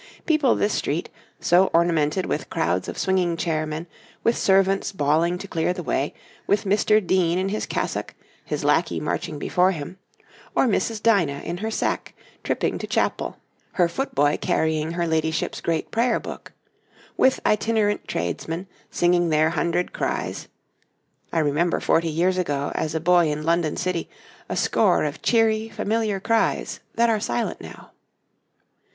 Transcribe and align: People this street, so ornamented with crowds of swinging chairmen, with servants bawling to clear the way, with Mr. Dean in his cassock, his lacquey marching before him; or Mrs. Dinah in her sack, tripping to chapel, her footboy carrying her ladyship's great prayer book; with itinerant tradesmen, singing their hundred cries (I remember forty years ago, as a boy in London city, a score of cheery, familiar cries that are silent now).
People 0.25 0.55
this 0.55 0.73
street, 0.73 1.09
so 1.39 1.67
ornamented 1.75 2.25
with 2.25 2.49
crowds 2.49 2.87
of 2.87 2.97
swinging 2.97 3.37
chairmen, 3.37 3.85
with 4.23 4.35
servants 4.35 4.91
bawling 4.91 5.37
to 5.37 5.47
clear 5.47 5.73
the 5.73 5.83
way, 5.83 6.15
with 6.47 6.63
Mr. 6.65 6.99
Dean 7.05 7.37
in 7.37 7.49
his 7.49 7.67
cassock, 7.67 8.15
his 8.43 8.63
lacquey 8.63 8.99
marching 8.99 9.37
before 9.37 9.73
him; 9.73 9.99
or 10.55 10.65
Mrs. 10.65 11.03
Dinah 11.03 11.41
in 11.43 11.57
her 11.57 11.69
sack, 11.69 12.15
tripping 12.43 12.79
to 12.79 12.87
chapel, 12.87 13.37
her 13.73 13.87
footboy 13.87 14.39
carrying 14.41 14.93
her 14.93 15.05
ladyship's 15.05 15.61
great 15.61 15.91
prayer 15.91 16.19
book; 16.19 16.51
with 17.15 17.39
itinerant 17.45 18.07
tradesmen, 18.07 18.65
singing 18.89 19.29
their 19.29 19.51
hundred 19.51 19.93
cries 19.93 20.47
(I 21.31 21.37
remember 21.37 21.79
forty 21.79 22.09
years 22.09 22.39
ago, 22.39 22.71
as 22.73 22.95
a 22.95 22.99
boy 22.99 23.27
in 23.29 23.43
London 23.43 23.77
city, 23.77 24.09
a 24.49 24.55
score 24.57 25.03
of 25.03 25.21
cheery, 25.21 25.69
familiar 25.69 26.19
cries 26.19 26.79
that 26.95 27.11
are 27.11 27.19
silent 27.19 27.61
now). 27.61 27.91